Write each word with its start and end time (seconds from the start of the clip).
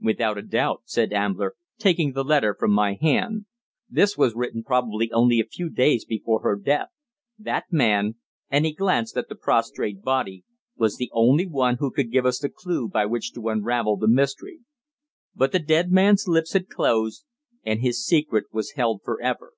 "Without 0.00 0.38
a 0.38 0.42
doubt," 0.42 0.82
said 0.84 1.12
Ambler, 1.12 1.56
taking 1.76 2.12
the 2.12 2.22
letter 2.22 2.54
from 2.56 2.70
my 2.70 2.94
hand. 3.00 3.46
"This 3.90 4.16
was 4.16 4.36
written 4.36 4.62
probably 4.62 5.10
only 5.10 5.40
a 5.40 5.44
few 5.44 5.68
days 5.68 6.04
before 6.04 6.40
her 6.42 6.54
death. 6.54 6.90
That 7.36 7.64
man," 7.72 8.14
and 8.48 8.64
he 8.64 8.72
glanced 8.74 9.16
at 9.16 9.28
the 9.28 9.34
prostrate 9.34 10.00
body, 10.00 10.44
"was 10.76 10.98
the 10.98 11.10
only 11.12 11.46
one 11.48 11.78
who 11.80 11.90
could 11.90 12.12
give 12.12 12.26
us 12.26 12.38
the 12.38 12.48
clue 12.48 12.86
by 12.88 13.06
which 13.06 13.32
to 13.32 13.48
unravel 13.48 13.96
the 13.96 14.06
mystery." 14.06 14.60
But 15.34 15.50
the 15.50 15.58
dead 15.58 15.90
man's 15.90 16.28
lips 16.28 16.52
had 16.52 16.68
closed, 16.68 17.24
and 17.64 17.80
his 17.80 18.06
secret 18.06 18.44
was 18.52 18.74
held 18.76 19.02
for 19.02 19.20
ever. 19.20 19.54